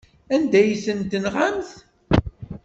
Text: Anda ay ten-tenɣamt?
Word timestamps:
Anda 0.33 0.57
ay 0.61 0.73
ten-tenɣamt? 0.85 1.69